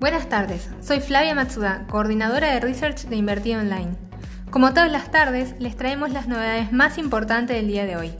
Buenas 0.00 0.28
tardes, 0.28 0.70
soy 0.80 1.00
Flavia 1.00 1.34
Matsuda, 1.34 1.84
coordinadora 1.88 2.52
de 2.52 2.60
Research 2.60 3.06
de 3.06 3.16
Invertir 3.16 3.56
Online. 3.56 3.96
Como 4.48 4.72
todas 4.72 4.92
las 4.92 5.10
tardes, 5.10 5.56
les 5.58 5.76
traemos 5.76 6.12
las 6.12 6.28
novedades 6.28 6.70
más 6.70 6.98
importantes 6.98 7.56
del 7.56 7.66
día 7.66 7.84
de 7.84 7.96
hoy. 7.96 8.12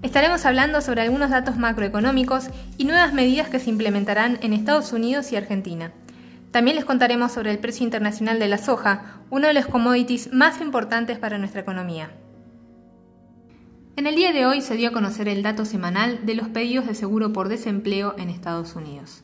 Estaremos 0.00 0.46
hablando 0.46 0.80
sobre 0.80 1.02
algunos 1.02 1.28
datos 1.28 1.58
macroeconómicos 1.58 2.48
y 2.78 2.86
nuevas 2.86 3.12
medidas 3.12 3.50
que 3.50 3.58
se 3.58 3.68
implementarán 3.68 4.38
en 4.40 4.54
Estados 4.54 4.94
Unidos 4.94 5.30
y 5.30 5.36
Argentina. 5.36 5.92
También 6.52 6.76
les 6.76 6.86
contaremos 6.86 7.32
sobre 7.32 7.50
el 7.50 7.58
precio 7.58 7.84
internacional 7.84 8.38
de 8.38 8.48
la 8.48 8.56
soja, 8.56 9.20
uno 9.28 9.46
de 9.46 9.52
los 9.52 9.66
commodities 9.66 10.32
más 10.32 10.62
importantes 10.62 11.18
para 11.18 11.36
nuestra 11.36 11.60
economía. 11.60 12.12
En 13.96 14.06
el 14.06 14.16
día 14.16 14.32
de 14.32 14.46
hoy 14.46 14.62
se 14.62 14.74
dio 14.74 14.88
a 14.88 14.92
conocer 14.92 15.28
el 15.28 15.42
dato 15.42 15.66
semanal 15.66 16.24
de 16.24 16.34
los 16.34 16.48
pedidos 16.48 16.86
de 16.86 16.94
seguro 16.94 17.34
por 17.34 17.50
desempleo 17.50 18.14
en 18.16 18.30
Estados 18.30 18.74
Unidos. 18.74 19.22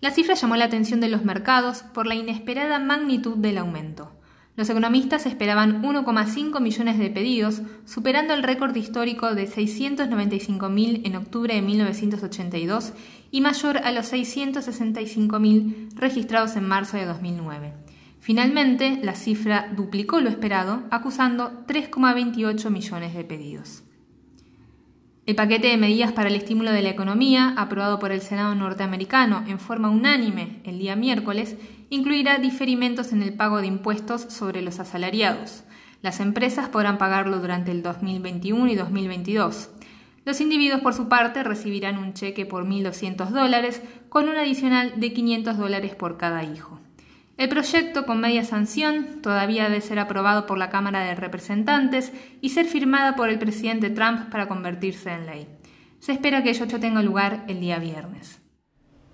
La 0.00 0.10
cifra 0.10 0.34
llamó 0.34 0.56
la 0.56 0.66
atención 0.66 1.00
de 1.00 1.08
los 1.08 1.24
mercados 1.24 1.82
por 1.94 2.06
la 2.06 2.14
inesperada 2.14 2.78
magnitud 2.78 3.36
del 3.38 3.58
aumento. 3.58 4.12
Los 4.56 4.70
economistas 4.70 5.26
esperaban 5.26 5.82
1,5 5.82 6.60
millones 6.60 6.98
de 6.98 7.10
pedidos, 7.10 7.60
superando 7.84 8.32
el 8.32 8.42
récord 8.42 8.74
histórico 8.74 9.34
de 9.34 9.48
695.000 9.48 11.02
en 11.04 11.16
octubre 11.16 11.54
de 11.54 11.62
1982 11.62 12.92
y 13.30 13.42
mayor 13.42 13.78
a 13.78 13.92
los 13.92 14.12
665.000 14.12 15.94
registrados 15.94 16.56
en 16.56 16.66
marzo 16.66 16.96
de 16.96 17.04
2009. 17.04 17.74
Finalmente, 18.20 18.98
la 19.02 19.14
cifra 19.14 19.70
duplicó 19.76 20.20
lo 20.20 20.30
esperado, 20.30 20.84
acusando 20.90 21.64
3,28 21.66 22.70
millones 22.70 23.14
de 23.14 23.24
pedidos. 23.24 23.82
El 25.26 25.34
paquete 25.34 25.66
de 25.66 25.76
medidas 25.76 26.12
para 26.12 26.28
el 26.28 26.36
estímulo 26.36 26.70
de 26.70 26.82
la 26.82 26.90
economía, 26.90 27.52
aprobado 27.56 27.98
por 27.98 28.12
el 28.12 28.20
Senado 28.20 28.54
norteamericano 28.54 29.42
en 29.48 29.58
forma 29.58 29.90
unánime 29.90 30.60
el 30.62 30.78
día 30.78 30.94
miércoles, 30.94 31.56
incluirá 31.90 32.38
diferimentos 32.38 33.12
en 33.12 33.22
el 33.22 33.34
pago 33.34 33.60
de 33.60 33.66
impuestos 33.66 34.22
sobre 34.28 34.62
los 34.62 34.78
asalariados. 34.78 35.64
Las 36.00 36.20
empresas 36.20 36.68
podrán 36.68 36.96
pagarlo 36.96 37.40
durante 37.40 37.72
el 37.72 37.82
2021 37.82 38.68
y 38.68 38.76
2022. 38.76 39.70
Los 40.24 40.40
individuos, 40.40 40.80
por 40.80 40.94
su 40.94 41.08
parte, 41.08 41.42
recibirán 41.42 41.98
un 41.98 42.14
cheque 42.14 42.46
por 42.46 42.64
1.200 42.64 43.30
dólares 43.30 43.82
con 44.08 44.28
un 44.28 44.36
adicional 44.36 45.00
de 45.00 45.12
500 45.12 45.58
dólares 45.58 45.96
por 45.96 46.18
cada 46.18 46.44
hijo. 46.44 46.78
El 47.36 47.50
proyecto, 47.50 48.06
con 48.06 48.20
media 48.20 48.44
sanción, 48.44 49.20
todavía 49.20 49.64
debe 49.64 49.82
ser 49.82 49.98
aprobado 49.98 50.46
por 50.46 50.56
la 50.56 50.70
Cámara 50.70 51.04
de 51.04 51.14
Representantes 51.14 52.12
y 52.40 52.48
ser 52.48 52.64
firmada 52.64 53.14
por 53.14 53.28
el 53.28 53.38
presidente 53.38 53.90
Trump 53.90 54.30
para 54.30 54.48
convertirse 54.48 55.12
en 55.12 55.26
ley. 55.26 55.46
Se 55.98 56.12
espera 56.12 56.42
que 56.42 56.50
ello 56.50 56.66
tenga 56.66 57.02
lugar 57.02 57.44
el 57.46 57.60
día 57.60 57.78
viernes. 57.78 58.40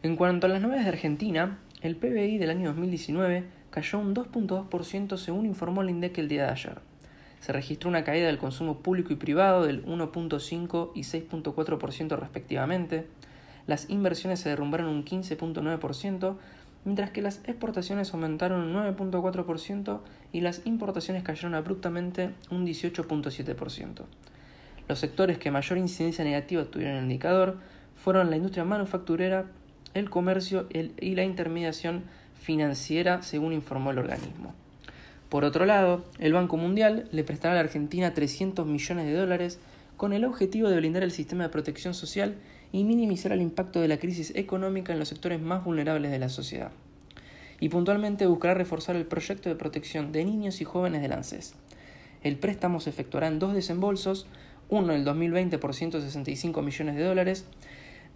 En 0.05 0.15
cuanto 0.15 0.47
a 0.47 0.51
las 0.51 0.61
novedades 0.61 0.85
de 0.85 0.93
Argentina, 0.93 1.59
el 1.81 1.97
PBI 1.97 2.39
del 2.39 2.51
año 2.51 2.69
2019 2.69 3.45
cayó 3.71 3.99
un 3.99 4.15
2.2% 4.15 5.17
según 5.17 5.47
informó 5.47 5.83
el 5.83 5.91
INDEC 5.91 6.19
el 6.19 6.29
día 6.29 6.45
de 6.45 6.53
ayer. 6.53 6.81
Se 7.41 7.53
registró 7.53 7.91
una 7.91 8.05
caída 8.05 8.27
del 8.27 8.39
consumo 8.39 8.83
público 8.83 9.13
y 9.13 9.17
privado 9.17 9.65
del 9.65 9.85
1.5 9.85 10.93
y 10.95 11.01
6.4% 11.01 12.17
respectivamente. 12.17 13.09
Las 13.67 13.91
inversiones 13.91 14.39
se 14.39 14.49
derrumbaron 14.49 14.89
un 14.89 15.05
15.9%, 15.05 16.37
mientras 16.85 17.11
que 17.11 17.23
las 17.23 17.41
exportaciones 17.45 18.13
aumentaron 18.13 18.61
un 18.63 18.75
9.4% 18.75 20.01
y 20.33 20.41
las 20.41 20.63
importaciones 20.67 21.23
cayeron 21.23 21.55
abruptamente 21.55 22.31
un 22.51 22.67
18.7%. 22.67 24.03
Los 24.89 24.99
sectores 24.99 25.39
que 25.39 25.51
mayor 25.51 25.79
incidencia 25.79 26.25
negativa 26.25 26.65
tuvieron 26.65 26.95
en 26.95 26.99
el 26.99 27.05
indicador 27.05 27.59
fueron 27.95 28.31
la 28.31 28.37
industria 28.37 28.65
manufacturera, 28.65 29.47
el 29.95 30.11
comercio 30.11 30.67
y 30.71 31.15
la 31.15 31.25
intermediación 31.25 32.03
financiera, 32.41 33.23
según 33.23 33.53
informó 33.53 33.93
el 33.93 33.99
organismo. 33.99 34.55
Por 35.29 35.45
otro 35.45 35.65
lado, 35.65 36.05
el 36.19 36.33
Banco 36.33 36.57
Mundial 36.57 37.09
le 37.13 37.25
prestará 37.25 37.53
a 37.53 37.55
la 37.55 37.61
Argentina 37.61 38.13
300 38.13 38.67
millones 38.67 39.07
de 39.07 39.15
dólares 39.15 39.61
con 39.97 40.13
el 40.13 40.25
objetivo 40.25 40.69
de 40.69 40.77
blindar 40.77 41.05
el 41.05 41.13
sistema 41.13 41.45
de 41.45 41.49
protección 41.49 41.95
social 41.95 42.35
y 42.73 42.85
minimizar 42.85 43.33
el 43.33 43.43
impacto 43.43 43.81
de 43.81 43.89
la 43.89 43.99
crisis 43.99 44.33
económica 44.35 44.93
en 44.93 44.99
los 44.99 45.09
sectores 45.09 45.41
más 45.41 45.63
vulnerables 45.63 46.11
de 46.11 46.19
la 46.19 46.31
sociedad. 46.31 46.73
Y 47.61 47.69
puntualmente 47.69 48.27
buscará 48.27 48.55
reforzar 48.55 48.97
el 48.97 49.07
proyecto 49.07 49.49
de 49.49 49.55
protección 49.55 50.11
de 50.11 50.25
niños 50.25 50.61
y 50.61 50.65
jóvenes 50.65 51.03
del 51.03 51.13
ANSES. 51.13 51.55
El 52.23 52.39
préstamo 52.39 52.81
se 52.81 52.91
efectuará 52.91 53.29
en 53.29 53.39
dos 53.39 53.55
desembolsos, 53.55 54.27
uno 54.69 54.93
en 54.93 55.01
el 55.01 55.05
2020 55.05 55.59
por 55.59 55.75
165 55.75 56.63
millones 56.63 56.97
de 56.97 57.05
dólares, 57.05 57.45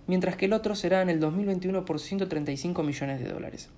mientras 0.07 0.37
que 0.37 0.47
el 0.47 0.53
otro 0.53 0.75
será 0.75 1.03
en 1.03 1.11
el 1.11 1.21
2021 1.21 1.85
por 1.85 2.01
135 2.01 2.83
millones 2.83 3.21
de 3.21 3.29
dólares. 3.29 3.69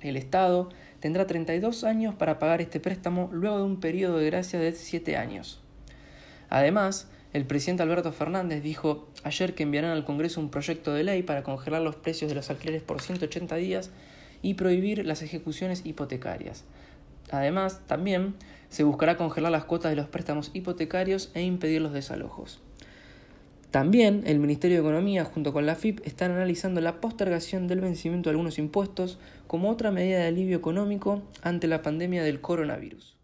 El 0.00 0.16
Estado 0.16 0.70
tendrá 0.98 1.26
32 1.26 1.84
años 1.84 2.14
para 2.14 2.38
pagar 2.38 2.60
este 2.60 2.80
préstamo 2.80 3.28
luego 3.32 3.58
de 3.58 3.64
un 3.64 3.80
periodo 3.80 4.18
de 4.18 4.26
gracia 4.26 4.58
de 4.58 4.72
7 4.72 5.16
años. 5.16 5.60
Además, 6.48 7.08
el 7.32 7.46
presidente 7.46 7.84
Alberto 7.84 8.10
Fernández 8.12 8.62
dijo 8.62 9.08
ayer 9.22 9.54
que 9.54 9.62
enviarán 9.62 9.92
al 9.92 10.04
Congreso 10.04 10.40
un 10.40 10.50
proyecto 10.50 10.92
de 10.92 11.04
ley 11.04 11.22
para 11.22 11.44
congelar 11.44 11.80
los 11.80 11.94
precios 11.94 12.28
de 12.28 12.34
los 12.34 12.50
alquileres 12.50 12.82
por 12.82 13.00
180 13.00 13.54
días 13.56 13.90
y 14.42 14.54
prohibir 14.54 15.06
las 15.06 15.22
ejecuciones 15.22 15.82
hipotecarias. 15.84 16.64
Además, 17.30 17.82
también 17.86 18.34
se 18.68 18.82
buscará 18.82 19.16
congelar 19.16 19.52
las 19.52 19.64
cuotas 19.64 19.90
de 19.90 19.96
los 19.96 20.08
préstamos 20.08 20.50
hipotecarios 20.54 21.30
e 21.34 21.42
impedir 21.42 21.80
los 21.80 21.92
desalojos. 21.92 22.60
También 23.70 24.24
el 24.26 24.40
Ministerio 24.40 24.78
de 24.78 24.88
Economía 24.88 25.24
junto 25.24 25.52
con 25.52 25.64
la 25.64 25.76
FIP 25.76 26.04
están 26.04 26.32
analizando 26.32 26.80
la 26.80 27.00
postergación 27.00 27.68
del 27.68 27.80
vencimiento 27.80 28.28
de 28.28 28.32
algunos 28.32 28.58
impuestos 28.58 29.20
como 29.46 29.70
otra 29.70 29.92
medida 29.92 30.18
de 30.18 30.26
alivio 30.26 30.56
económico 30.56 31.22
ante 31.42 31.68
la 31.68 31.82
pandemia 31.82 32.24
del 32.24 32.40
coronavirus. 32.40 33.19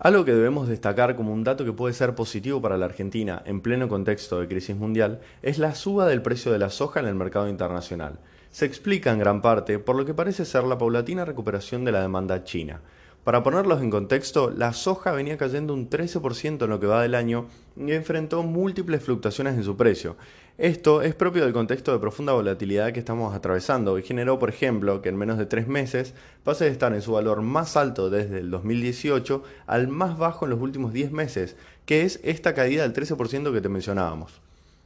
Algo 0.00 0.24
que 0.24 0.32
debemos 0.32 0.68
destacar 0.68 1.14
como 1.14 1.32
un 1.32 1.44
dato 1.44 1.64
que 1.64 1.72
puede 1.72 1.94
ser 1.94 2.16
positivo 2.16 2.60
para 2.60 2.76
la 2.76 2.86
Argentina 2.86 3.42
en 3.46 3.60
pleno 3.60 3.88
contexto 3.88 4.40
de 4.40 4.48
crisis 4.48 4.76
mundial 4.76 5.20
es 5.40 5.58
la 5.58 5.74
suba 5.74 6.06
del 6.06 6.20
precio 6.20 6.50
de 6.50 6.58
la 6.58 6.70
soja 6.70 6.98
en 6.98 7.06
el 7.06 7.14
mercado 7.14 7.48
internacional. 7.48 8.18
Se 8.50 8.66
explica 8.66 9.12
en 9.12 9.20
gran 9.20 9.40
parte 9.40 9.78
por 9.78 9.94
lo 9.94 10.04
que 10.04 10.12
parece 10.12 10.44
ser 10.44 10.64
la 10.64 10.78
paulatina 10.78 11.24
recuperación 11.24 11.84
de 11.84 11.92
la 11.92 12.02
demanda 12.02 12.42
china. 12.42 12.80
Para 13.24 13.42
ponerlos 13.42 13.80
en 13.80 13.88
contexto, 13.88 14.50
la 14.50 14.74
soja 14.74 15.12
venía 15.12 15.38
cayendo 15.38 15.72
un 15.72 15.88
13% 15.88 16.64
en 16.64 16.68
lo 16.68 16.78
que 16.78 16.86
va 16.86 17.00
del 17.00 17.14
año 17.14 17.46
y 17.74 17.90
enfrentó 17.92 18.42
múltiples 18.42 19.02
fluctuaciones 19.02 19.54
en 19.54 19.64
su 19.64 19.78
precio. 19.78 20.18
Esto 20.58 21.00
es 21.00 21.14
propio 21.14 21.42
del 21.42 21.54
contexto 21.54 21.90
de 21.90 21.98
profunda 22.00 22.34
volatilidad 22.34 22.92
que 22.92 22.98
estamos 22.98 23.34
atravesando 23.34 23.98
y 23.98 24.02
generó, 24.02 24.38
por 24.38 24.50
ejemplo, 24.50 25.00
que 25.00 25.08
en 25.08 25.16
menos 25.16 25.38
de 25.38 25.46
tres 25.46 25.66
meses 25.66 26.12
pase 26.44 26.66
de 26.66 26.70
estar 26.70 26.92
en 26.92 27.00
su 27.00 27.12
valor 27.12 27.40
más 27.40 27.78
alto 27.78 28.10
desde 28.10 28.40
el 28.40 28.50
2018 28.50 29.42
al 29.66 29.88
más 29.88 30.18
bajo 30.18 30.44
en 30.44 30.50
los 30.50 30.60
últimos 30.60 30.92
10 30.92 31.10
meses, 31.10 31.56
que 31.86 32.02
es 32.02 32.20
esta 32.24 32.52
caída 32.52 32.82
del 32.82 32.92
13% 32.92 33.54
que 33.54 33.60
te 33.62 33.70
mencionábamos. 33.70 34.43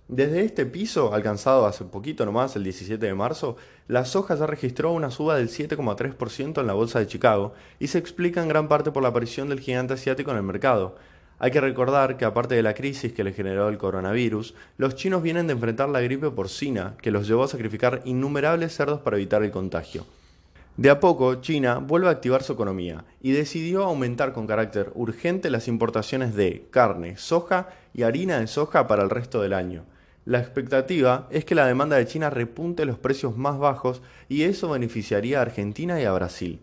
Desde 0.09 0.43
este 0.43 0.65
piso, 0.65 1.13
alcanzado 1.13 1.67
hace 1.67 1.85
poquito 1.85 2.25
nomás, 2.25 2.57
el 2.57 2.65
17 2.65 3.05
de 3.05 3.13
marzo, 3.13 3.59
la 3.89 4.07
soja 4.07 4.37
ya 4.37 4.47
registró 4.47 4.93
una 4.93 5.11
suba 5.11 5.37
del 5.37 5.51
7,3% 5.51 6.63
en 6.63 6.67
la 6.67 6.73
bolsa 6.73 6.99
de 6.99 7.07
Chicago 7.07 7.53
y 7.79 7.89
se 7.89 7.99
explica 7.99 8.41
en 8.41 8.49
gran 8.49 8.69
parte 8.69 8.91
por 8.91 9.03
la 9.03 9.11
aparición 9.11 9.51
del 9.51 9.61
gigante 9.61 9.93
asiático 9.93 10.31
en 10.31 10.39
el 10.39 10.45
mercado. 10.45 10.97
Hay 11.39 11.51
que 11.51 11.61
recordar 11.61 12.17
que 12.17 12.25
aparte 12.25 12.55
de 12.55 12.63
la 12.63 12.73
crisis 12.73 13.13
que 13.13 13.23
le 13.23 13.35
generó 13.35 13.69
el 13.69 13.77
coronavirus, 13.77 14.55
los 14.79 14.95
chinos 14.95 15.23
vienen 15.23 15.47
de 15.47 15.53
enfrentar 15.53 15.91
la 15.91 16.01
gripe 16.01 16.31
porcina, 16.31 16.95
que 17.03 17.11
los 17.11 17.29
llevó 17.29 17.45
a 17.45 17.49
sacrificar 17.49 18.01
innumerables 18.07 18.75
cerdos 18.75 19.01
para 19.01 19.19
evitar 19.19 19.43
el 19.43 19.51
contagio. 19.51 20.07
De 20.79 20.89
a 20.89 21.01
poco, 21.01 21.35
China 21.43 21.79
vuelve 21.79 22.09
a 22.09 22.13
activar 22.13 22.43
su 22.43 22.55
economía 22.55 23.05
y 23.21 23.33
decidió 23.33 23.85
aumentar 23.85 24.33
con 24.33 24.47
carácter 24.47 24.91
urgente 24.95 25.51
las 25.51 25.69
importaciones 25.69 26.35
de 26.35 26.67
carne, 26.71 27.19
soja 27.19 27.69
y 27.93 28.05
harina 28.05 28.39
de 28.39 28.47
soja 28.47 28.89
para 28.89 29.03
el 29.03 29.11
resto 29.11 29.43
del 29.43 29.53
año. 29.53 29.85
La 30.29 30.41
expectativa 30.41 31.27
es 31.31 31.47
que 31.47 31.55
la 31.55 31.65
demanda 31.65 31.97
de 31.97 32.05
China 32.05 32.29
repunte 32.29 32.85
los 32.85 32.99
precios 32.99 33.39
más 33.39 33.59
bajos 33.59 34.03
y 34.29 34.43
eso 34.43 34.69
beneficiaría 34.69 35.39
a 35.39 35.41
Argentina 35.41 35.99
y 36.03 36.05
a 36.05 36.13
Brasil. 36.13 36.61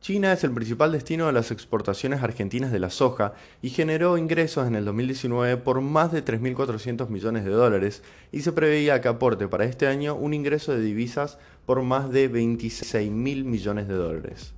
China 0.00 0.32
es 0.32 0.42
el 0.42 0.50
principal 0.50 0.90
destino 0.90 1.28
de 1.28 1.32
las 1.32 1.52
exportaciones 1.52 2.24
argentinas 2.24 2.72
de 2.72 2.80
la 2.80 2.90
soja 2.90 3.34
y 3.62 3.70
generó 3.70 4.18
ingresos 4.18 4.66
en 4.66 4.74
el 4.74 4.84
2019 4.84 5.58
por 5.58 5.80
más 5.80 6.10
de 6.10 6.24
3.400 6.24 7.08
millones 7.08 7.44
de 7.44 7.52
dólares 7.52 8.02
y 8.32 8.40
se 8.40 8.50
preveía 8.50 9.00
que 9.00 9.06
aporte 9.06 9.46
para 9.46 9.64
este 9.64 9.86
año 9.86 10.16
un 10.16 10.34
ingreso 10.34 10.72
de 10.72 10.80
divisas 10.80 11.38
por 11.66 11.80
más 11.82 12.10
de 12.10 12.28
26.000 12.28 13.44
millones 13.44 13.86
de 13.86 13.94
dólares. 13.94 14.54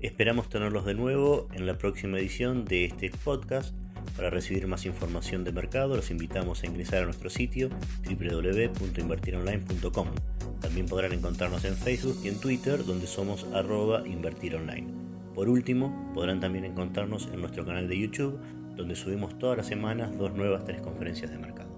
Esperamos 0.00 0.50
tenerlos 0.50 0.84
de 0.84 0.92
nuevo 0.92 1.48
en 1.54 1.66
la 1.66 1.78
próxima 1.78 2.18
edición 2.18 2.66
de 2.66 2.84
este 2.84 3.10
podcast 3.24 3.74
para 4.16 4.30
recibir 4.30 4.66
más 4.66 4.86
información 4.86 5.44
de 5.44 5.52
mercado, 5.52 5.94
los 5.96 6.10
invitamos 6.10 6.62
a 6.62 6.66
ingresar 6.66 7.02
a 7.02 7.06
nuestro 7.06 7.28
sitio 7.30 7.70
www.invertironline.com. 8.04 10.08
También 10.60 10.86
podrán 10.86 11.12
encontrarnos 11.12 11.64
en 11.64 11.76
Facebook 11.76 12.18
y 12.24 12.28
en 12.28 12.40
Twitter, 12.40 12.84
donde 12.84 13.06
somos 13.06 13.46
arroba 13.54 14.02
invertironline. 14.06 14.88
Por 15.34 15.48
último, 15.48 16.10
podrán 16.14 16.40
también 16.40 16.64
encontrarnos 16.64 17.28
en 17.32 17.40
nuestro 17.40 17.64
canal 17.64 17.88
de 17.88 17.98
YouTube, 17.98 18.40
donde 18.76 18.96
subimos 18.96 19.38
todas 19.38 19.56
las 19.56 19.68
semanas 19.68 20.18
dos 20.18 20.34
nuevas 20.34 20.64
tres 20.64 20.80
conferencias 20.80 21.30
de 21.30 21.38
mercado. 21.38 21.77